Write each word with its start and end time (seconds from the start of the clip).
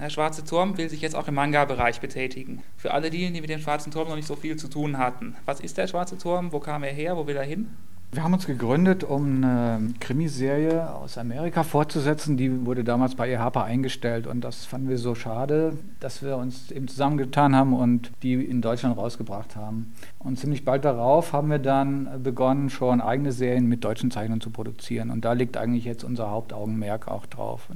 Der 0.00 0.10
Schwarze 0.10 0.44
Turm 0.44 0.78
will 0.78 0.88
sich 0.88 1.00
jetzt 1.00 1.16
auch 1.16 1.26
im 1.26 1.34
Manga-Bereich 1.34 2.00
betätigen. 2.00 2.62
Für 2.76 2.94
alle 2.94 3.10
die, 3.10 3.32
die 3.32 3.40
mit 3.40 3.50
dem 3.50 3.58
Schwarzen 3.58 3.90
Turm 3.90 4.08
noch 4.08 4.14
nicht 4.14 4.28
so 4.28 4.36
viel 4.36 4.54
zu 4.54 4.68
tun 4.68 4.96
hatten. 4.96 5.34
Was 5.44 5.58
ist 5.58 5.76
der 5.76 5.88
Schwarze 5.88 6.16
Turm? 6.16 6.52
Wo 6.52 6.60
kam 6.60 6.84
er 6.84 6.92
her? 6.92 7.16
Wo 7.16 7.26
will 7.26 7.34
er 7.34 7.42
hin? 7.42 7.70
Wir 8.12 8.22
haben 8.22 8.32
uns 8.32 8.46
gegründet, 8.46 9.02
um 9.02 9.42
eine 9.42 9.94
Krimiserie 9.98 10.94
aus 10.94 11.18
Amerika 11.18 11.64
fortzusetzen. 11.64 12.36
Die 12.36 12.64
wurde 12.64 12.84
damals 12.84 13.16
bei 13.16 13.28
EHPA 13.28 13.64
eingestellt 13.64 14.28
und 14.28 14.42
das 14.42 14.66
fanden 14.66 14.88
wir 14.88 14.98
so 14.98 15.16
schade, 15.16 15.76
dass 15.98 16.22
wir 16.22 16.36
uns 16.36 16.70
eben 16.70 16.86
zusammengetan 16.86 17.56
haben 17.56 17.72
und 17.72 18.12
die 18.22 18.34
in 18.34 18.62
Deutschland 18.62 18.96
rausgebracht 18.96 19.56
haben. 19.56 19.94
Und 20.20 20.38
ziemlich 20.38 20.64
bald 20.64 20.84
darauf 20.84 21.32
haben 21.32 21.50
wir 21.50 21.58
dann 21.58 22.22
begonnen, 22.22 22.70
schon 22.70 23.00
eigene 23.00 23.32
Serien 23.32 23.66
mit 23.66 23.82
deutschen 23.82 24.12
Zeichnern 24.12 24.40
zu 24.40 24.50
produzieren. 24.50 25.10
Und 25.10 25.24
da 25.24 25.32
liegt 25.32 25.56
eigentlich 25.56 25.84
jetzt 25.84 26.04
unser 26.04 26.30
Hauptaugenmerk 26.30 27.08
auch 27.08 27.26
drauf 27.26 27.68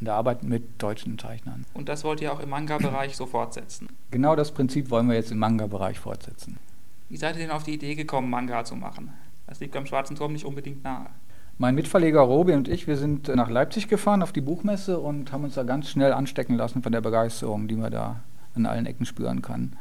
in 0.00 0.06
der 0.06 0.14
Arbeit 0.14 0.42
mit 0.42 0.82
deutschen 0.82 1.18
Zeichnern. 1.18 1.64
Und 1.74 1.88
das 1.88 2.04
wollt 2.04 2.20
ihr 2.20 2.32
auch 2.32 2.40
im 2.40 2.50
Manga-Bereich 2.50 3.16
so 3.16 3.26
fortsetzen? 3.26 3.88
Genau 4.10 4.36
das 4.36 4.52
Prinzip 4.52 4.90
wollen 4.90 5.08
wir 5.08 5.14
jetzt 5.14 5.30
im 5.30 5.38
Manga-Bereich 5.38 5.98
fortsetzen. 5.98 6.58
Wie 7.08 7.16
seid 7.16 7.36
ihr 7.36 7.42
denn 7.42 7.50
auf 7.50 7.62
die 7.62 7.74
Idee 7.74 7.94
gekommen, 7.94 8.30
Manga 8.30 8.64
zu 8.64 8.76
machen? 8.76 9.12
Das 9.46 9.60
liegt 9.60 9.74
beim 9.74 9.86
Schwarzen 9.86 10.16
Turm 10.16 10.32
nicht 10.32 10.44
unbedingt 10.44 10.82
nahe. 10.84 11.06
Mein 11.58 11.74
Mitverleger 11.74 12.20
Robi 12.20 12.52
und 12.54 12.66
ich, 12.66 12.86
wir 12.86 12.96
sind 12.96 13.28
nach 13.28 13.48
Leipzig 13.48 13.88
gefahren 13.88 14.22
auf 14.22 14.32
die 14.32 14.40
Buchmesse 14.40 14.98
und 14.98 15.30
haben 15.30 15.44
uns 15.44 15.54
da 15.54 15.62
ganz 15.62 15.88
schnell 15.88 16.12
anstecken 16.12 16.56
lassen 16.56 16.82
von 16.82 16.90
der 16.90 17.00
Begeisterung, 17.00 17.68
die 17.68 17.76
man 17.76 17.92
da 17.92 18.20
an 18.56 18.66
allen 18.66 18.86
Ecken 18.86 19.06
spüren 19.06 19.42
kann. 19.42 19.76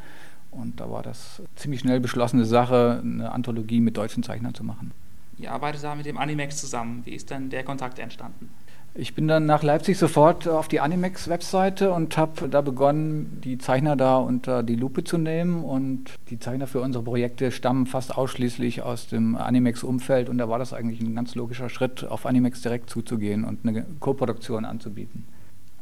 Und 0.52 0.80
da 0.80 0.91
war 0.91 1.02
das 1.02 1.41
ziemlich 1.55 1.80
schnell 1.80 1.99
beschlossene 1.99 2.45
Sache, 2.45 3.02
eine 3.03 3.31
Anthologie 3.31 3.81
mit 3.81 3.97
deutschen 3.97 4.22
Zeichnern 4.22 4.53
zu 4.53 4.63
machen. 4.63 4.91
Ihr 5.39 5.52
arbeitet 5.52 5.83
da 5.83 5.95
mit 5.95 6.05
dem 6.05 6.17
Animex 6.17 6.58
zusammen. 6.58 7.02
Wie 7.05 7.16
ist 7.16 7.31
denn 7.31 7.49
der 7.49 7.63
Kontakt 7.63 7.97
entstanden? 7.97 8.49
Ich 8.95 9.15
bin 9.15 9.27
dann 9.27 9.47
nach 9.47 9.63
Leipzig 9.63 9.97
sofort 9.97 10.47
auf 10.47 10.67
die 10.67 10.79
Animex-Webseite 10.79 11.91
und 11.91 12.15
habe 12.15 12.47
da 12.47 12.61
begonnen, 12.61 13.41
die 13.43 13.57
Zeichner 13.57 13.95
da 13.95 14.17
unter 14.17 14.61
die 14.61 14.75
Lupe 14.75 15.03
zu 15.03 15.17
nehmen. 15.17 15.63
Und 15.63 16.11
die 16.30 16.38
Zeichner 16.38 16.67
für 16.67 16.80
unsere 16.80 17.03
Projekte 17.03 17.52
stammen 17.52 17.88
fast 17.88 18.16
ausschließlich 18.16 18.83
aus 18.83 19.08
dem 19.08 19.36
Animex-Umfeld. 19.36 20.30
Und 20.30 20.38
da 20.38 20.47
war 20.47 20.59
das 20.59 20.73
eigentlich 20.73 21.02
ein 21.02 21.16
ganz 21.16 21.33
logischer 21.33 21.69
Schritt, 21.69 22.03
auf 22.03 22.27
Animex 22.27 22.61
direkt 22.61 22.88
zuzugehen 22.88 23.45
und 23.45 23.67
eine 23.67 23.83
Koproduktion 23.99 24.64
anzubieten. 24.64 25.25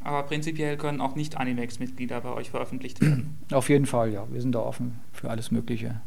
Aber 0.05 0.23
prinzipiell 0.23 0.77
können 0.77 1.01
auch 1.01 1.15
nicht 1.15 1.35
Animex-Mitglieder 1.35 2.21
bei 2.21 2.31
euch 2.31 2.51
veröffentlicht 2.51 3.01
werden? 3.01 3.37
Auf 3.51 3.69
jeden 3.69 3.85
Fall, 3.85 4.11
ja. 4.11 4.25
Wir 4.31 4.41
sind 4.41 4.53
da 4.53 4.59
offen 4.59 4.99
für 5.11 5.29
alles 5.29 5.51
Mögliche. 5.51 5.99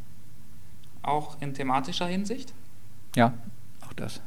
Auch 1.02 1.40
in 1.40 1.52
thematischer 1.52 2.06
Hinsicht? 2.06 2.54
Ja, 3.14 3.34
auch 3.86 3.92
das. 3.92 4.20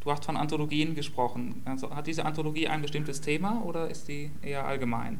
Du 0.00 0.10
hast 0.10 0.24
von 0.24 0.36
Anthologien 0.36 0.94
gesprochen. 0.94 1.62
Also 1.66 1.94
hat 1.94 2.06
diese 2.06 2.24
Anthologie 2.24 2.68
ein 2.68 2.80
bestimmtes 2.80 3.20
Thema 3.20 3.62
oder 3.64 3.90
ist 3.90 4.08
die 4.08 4.30
eher 4.42 4.66
allgemein? 4.66 5.18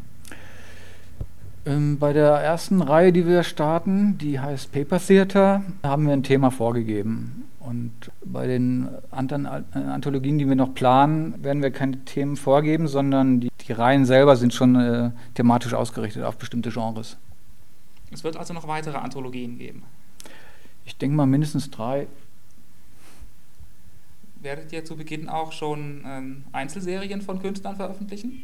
Ähm, 1.66 1.98
bei 1.98 2.14
der 2.14 2.30
ersten 2.30 2.80
Reihe, 2.80 3.12
die 3.12 3.26
wir 3.26 3.42
starten, 3.42 4.16
die 4.16 4.40
heißt 4.40 4.72
Paper 4.72 4.98
Theater, 4.98 5.62
haben 5.82 6.06
wir 6.06 6.14
ein 6.14 6.22
Thema 6.22 6.50
vorgegeben. 6.50 7.44
Und 7.60 7.92
bei 8.24 8.46
den 8.46 8.88
anderen 9.10 9.44
äh, 9.44 9.78
Anthologien, 9.78 10.38
die 10.38 10.48
wir 10.48 10.56
noch 10.56 10.74
planen, 10.74 11.44
werden 11.44 11.62
wir 11.62 11.70
keine 11.70 12.02
Themen 12.06 12.36
vorgeben, 12.36 12.88
sondern 12.88 13.40
die, 13.40 13.50
die 13.68 13.72
Reihen 13.72 14.06
selber 14.06 14.36
sind 14.36 14.54
schon 14.54 14.76
äh, 14.76 15.10
thematisch 15.34 15.74
ausgerichtet 15.74 16.24
auf 16.24 16.38
bestimmte 16.38 16.70
Genres. 16.70 17.18
Es 18.10 18.24
wird 18.24 18.38
also 18.38 18.54
noch 18.54 18.66
weitere 18.66 18.96
Anthologien 18.96 19.58
geben? 19.58 19.82
Ich 20.86 20.96
denke 20.96 21.14
mal 21.14 21.26
mindestens 21.26 21.70
drei 21.70 22.06
werdet 24.40 24.72
ihr 24.72 24.84
zu 24.84 24.96
Beginn 24.96 25.28
auch 25.28 25.52
schon 25.52 26.02
ähm, 26.06 26.44
Einzelserien 26.52 27.22
von 27.22 27.40
Künstlern 27.40 27.76
veröffentlichen? 27.76 28.42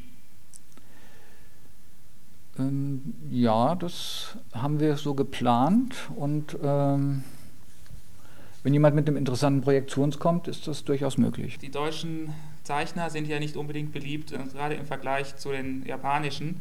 Ähm, 2.59 3.15
ja, 3.31 3.75
das 3.75 4.37
haben 4.55 4.81
wir 4.81 4.97
so 4.97 5.15
geplant 5.15 5.95
und 6.17 6.57
ähm, 6.63 7.23
wenn 8.63 8.73
jemand 8.73 8.97
mit 8.97 9.07
einem 9.07 9.17
interessanten 9.17 9.61
Projekt 9.61 9.91
zu 9.91 10.03
uns 10.03 10.19
kommt, 10.19 10.49
ist 10.49 10.67
das 10.67 10.85
durchaus 10.85 11.19
möglich. 11.19 11.59
Die 11.59 11.71
deutschen 11.71 12.35
Zeichner 12.65 13.11
sind 13.11 13.29
ja 13.29 13.39
nicht 13.39 13.57
unbedingt 13.57 13.93
beliebt, 13.93 14.33
äh, 14.33 14.39
gerade 14.39 14.75
im 14.75 14.87
Vergleich 14.87 15.37
zu 15.37 15.53
den 15.53 15.85
japanischen, 15.87 16.61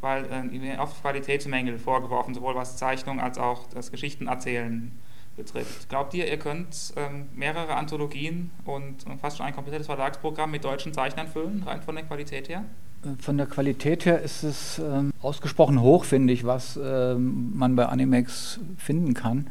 weil 0.00 0.24
äh, 0.24 0.54
ihnen 0.54 0.78
oft 0.78 1.00
Qualitätsmängel 1.02 1.78
vorgeworfen, 1.78 2.34
sowohl 2.34 2.54
was 2.54 2.76
Zeichnung 2.76 3.20
als 3.20 3.38
auch 3.38 3.66
das 3.68 3.90
Geschichtenerzählen 3.90 4.92
betrifft. 5.36 5.88
Glaubt 5.88 6.14
ihr, 6.14 6.28
ihr 6.28 6.38
könnt 6.38 6.94
ähm, 6.96 7.26
mehrere 7.34 7.74
Anthologien 7.74 8.50
und, 8.64 9.04
fast 9.20 9.36
schon 9.36 9.46
ein 9.46 9.54
komplettes 9.54 9.86
Verlagsprogramm 9.86 10.50
mit 10.50 10.64
deutschen 10.64 10.92
Zeichnern 10.92 11.28
füllen, 11.28 11.62
rein 11.64 11.82
von 11.82 11.94
der 11.94 12.04
Qualität 12.04 12.48
her? 12.48 12.64
Äh, 13.04 13.20
von 13.20 13.36
der 13.36 13.46
Qualität 13.46 14.04
her 14.06 14.20
ist 14.20 14.42
es 14.42 14.78
ähm, 14.78 15.12
ausgesprochen 15.22 15.80
hoch, 15.80 16.04
finde 16.04 16.32
ich, 16.32 16.44
was 16.44 16.78
ähm, 16.82 17.56
man 17.56 17.76
bei 17.76 17.86
Animex 17.86 18.60
finden 18.76 19.14
kann. 19.14 19.50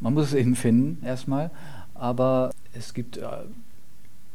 Man 0.00 0.14
muss 0.14 0.26
es 0.26 0.34
eben 0.34 0.56
finden, 0.56 1.04
erstmal. 1.04 1.50
Aber 1.94 2.50
es 2.72 2.94
gibt 2.94 3.16
äh, 3.16 3.26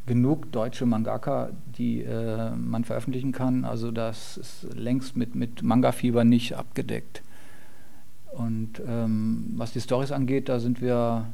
genug 0.05 0.51
deutsche 0.51 0.85
Mangaka, 0.85 1.49
die 1.77 2.01
äh, 2.01 2.51
man 2.51 2.85
veröffentlichen 2.85 3.33
kann. 3.33 3.65
Also 3.65 3.91
das 3.91 4.37
ist 4.37 4.73
längst 4.73 5.17
mit, 5.17 5.35
mit 5.35 5.61
Manga-Fieber 5.61 6.23
nicht 6.23 6.55
abgedeckt. 6.55 7.21
Und 8.37 8.81
ähm, 8.87 9.53
was 9.55 9.73
die 9.73 9.81
Stories 9.81 10.11
angeht, 10.11 10.47
da 10.47 10.59
sind 10.59 10.79
wir 10.79 11.25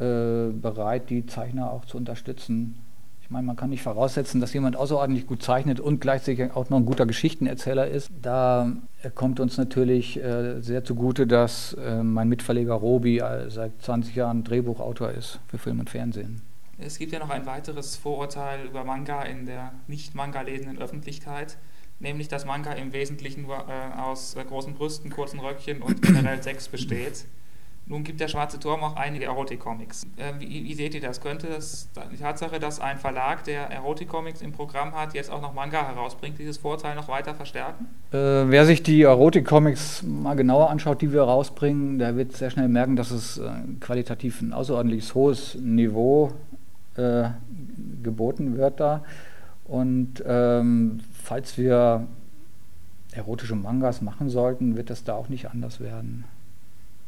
äh, 0.00 0.50
bereit, 0.50 1.08
die 1.08 1.24
Zeichner 1.24 1.70
auch 1.70 1.84
zu 1.84 1.96
unterstützen. 1.96 2.80
Ich 3.22 3.30
meine, 3.30 3.46
man 3.46 3.56
kann 3.56 3.70
nicht 3.70 3.82
voraussetzen, 3.82 4.40
dass 4.40 4.52
jemand 4.52 4.76
außerordentlich 4.76 5.26
gut 5.26 5.42
zeichnet 5.42 5.80
und 5.80 6.00
gleichzeitig 6.00 6.52
auch 6.52 6.68
noch 6.68 6.78
ein 6.78 6.84
guter 6.84 7.06
Geschichtenerzähler 7.06 7.86
ist. 7.86 8.10
Da 8.20 8.72
kommt 9.14 9.40
uns 9.40 9.56
natürlich 9.56 10.22
äh, 10.22 10.60
sehr 10.60 10.84
zugute, 10.84 11.26
dass 11.26 11.74
äh, 11.74 12.02
mein 12.02 12.28
Mitverleger 12.28 12.74
Robi 12.74 13.20
äh, 13.20 13.48
seit 13.48 13.80
20 13.80 14.14
Jahren 14.16 14.44
Drehbuchautor 14.44 15.12
ist 15.12 15.38
für 15.46 15.58
Film 15.58 15.78
und 15.78 15.90
Fernsehen. 15.90 16.42
Es 16.76 16.98
gibt 16.98 17.12
ja 17.12 17.20
noch 17.20 17.30
ein 17.30 17.46
weiteres 17.46 17.96
Vorurteil 17.96 18.66
über 18.66 18.84
Manga 18.84 19.22
in 19.22 19.46
der 19.46 19.72
nicht 19.86 20.14
Manga 20.14 20.42
lesenden 20.42 20.82
Öffentlichkeit 20.82 21.56
nämlich 22.04 22.28
dass 22.28 22.44
Manga 22.44 22.72
im 22.72 22.92
Wesentlichen 22.92 23.46
äh, 23.46 24.00
aus 24.00 24.36
äh, 24.36 24.44
großen 24.44 24.74
Brüsten, 24.74 25.10
kurzen 25.10 25.40
Röckchen 25.40 25.82
und 25.82 26.00
generell 26.00 26.40
Sex 26.42 26.68
besteht. 26.68 27.24
Nun 27.86 28.02
gibt 28.02 28.18
der 28.18 28.28
Schwarze 28.28 28.58
Turm 28.58 28.82
auch 28.82 28.96
einige 28.96 29.26
Erotik-Comics. 29.26 30.06
Äh, 30.16 30.32
wie, 30.38 30.64
wie, 30.64 30.72
seht 30.72 30.94
ihr 30.94 31.02
das? 31.02 31.20
Könnte 31.20 31.48
das 31.48 31.90
die 32.10 32.16
Tatsache, 32.16 32.58
dass 32.58 32.80
ein 32.80 32.98
Verlag, 32.98 33.44
der 33.44 33.70
Erotik-Comics 33.70 34.40
im 34.40 34.52
Programm 34.52 34.94
hat, 34.94 35.12
jetzt 35.12 35.30
auch 35.30 35.42
noch 35.42 35.52
Manga 35.52 35.86
herausbringt, 35.86 36.38
dieses 36.38 36.56
Vorteil 36.56 36.94
noch 36.94 37.08
weiter 37.08 37.34
verstärken? 37.34 37.86
Äh, 38.10 38.16
wer 38.16 38.64
sich 38.64 38.82
die 38.82 39.02
Erotik-Comics 39.02 40.02
mal 40.02 40.34
genauer 40.34 40.70
anschaut, 40.70 41.02
die 41.02 41.12
wir 41.12 41.22
rausbringen, 41.22 41.98
der 41.98 42.16
wird 42.16 42.32
sehr 42.32 42.48
schnell 42.48 42.68
merken, 42.68 42.96
dass 42.96 43.10
es 43.10 43.36
äh, 43.36 43.50
qualitativ 43.80 44.40
ein 44.40 44.54
außerordentlich 44.54 45.14
hohes 45.14 45.54
Niveau 45.56 46.32
äh, 46.96 47.24
geboten 48.02 48.56
wird 48.56 48.80
da. 48.80 49.04
Und 49.64 50.22
ähm, 50.26 51.00
falls 51.22 51.56
wir 51.56 52.06
erotische 53.12 53.54
Mangas 53.54 54.02
machen 54.02 54.28
sollten, 54.28 54.76
wird 54.76 54.90
das 54.90 55.04
da 55.04 55.14
auch 55.14 55.28
nicht 55.28 55.50
anders 55.50 55.80
werden. 55.80 56.24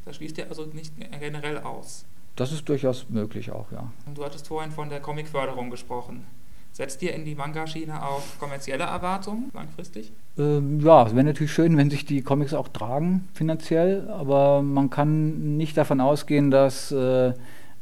Das 0.05 0.17
schließt 0.17 0.39
ihr 0.39 0.49
also 0.49 0.65
nicht 0.67 0.93
generell 1.21 1.59
aus? 1.59 2.05
Das 2.37 2.53
ist 2.53 2.69
durchaus 2.69 3.07
möglich 3.09 3.51
auch, 3.51 3.73
ja. 3.73 3.91
Du 4.15 4.25
hattest 4.25 4.47
vorhin 4.47 4.71
von 4.71 4.89
der 4.89 5.01
Comicförderung 5.01 5.71
gesprochen. 5.71 6.25
Setzt 6.73 7.03
ihr 7.03 7.15
in 7.15 7.25
die 7.25 7.35
Manga-Schiene 7.35 8.07
auf 8.07 8.39
kommerzielle 8.39 8.85
Erwartungen 8.85 9.51
langfristig? 9.55 10.13
Ähm, 10.37 10.79
ja, 10.81 11.07
es 11.07 11.15
wäre 11.15 11.25
natürlich 11.25 11.53
schön, 11.53 11.77
wenn 11.79 11.89
sich 11.89 12.05
die 12.05 12.21
Comics 12.21 12.53
auch 12.53 12.69
tragen 12.69 13.27
finanziell, 13.33 14.11
aber 14.11 14.61
man 14.61 14.91
kann 14.91 15.57
nicht 15.57 15.79
davon 15.79 16.03
ausgehen, 16.03 16.51
dass 16.51 16.93
äh, 16.93 17.33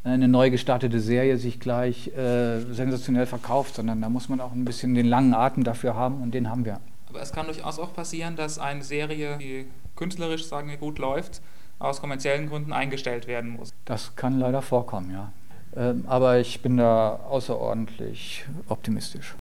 eine 0.04 0.28
neu 0.28 0.50
gestartete 0.50 1.00
Serie 1.00 1.38
sich 1.38 1.58
gleich 1.58 2.08
äh, 2.08 2.60
sensationell 2.60 3.26
verkauft, 3.26 3.74
sondern 3.74 4.02
da 4.02 4.10
muss 4.10 4.28
man 4.28 4.40
auch 4.40 4.52
ein 4.52 4.64
bisschen 4.64 4.94
den 4.94 5.06
langen 5.06 5.34
Atem 5.34 5.64
dafür 5.64 5.94
haben 5.94 6.22
und 6.22 6.32
den 6.32 6.50
haben 6.50 6.64
wir. 6.64 6.78
Aber 7.08 7.22
es 7.22 7.32
kann 7.32 7.46
durchaus 7.46 7.78
auch 7.78 7.94
passieren, 7.94 8.36
dass 8.36 8.58
eine 8.58 8.82
Serie, 8.82 9.38
die 9.38 9.66
künstlerisch, 9.96 10.44
sagen 10.44 10.68
wir, 10.68 10.76
gut 10.76 10.98
läuft, 10.98 11.40
aus 11.78 12.00
kommerziellen 12.00 12.48
Gründen 12.48 12.72
eingestellt 12.72 13.26
werden 13.26 13.50
muss. 13.50 13.72
Das 13.86 14.14
kann 14.14 14.38
leider 14.38 14.62
vorkommen, 14.62 15.10
ja. 15.10 15.32
Ähm, 15.76 16.04
aber 16.06 16.38
ich 16.38 16.60
bin 16.60 16.76
da 16.76 17.20
außerordentlich 17.28 18.44
optimistisch. 18.68 19.32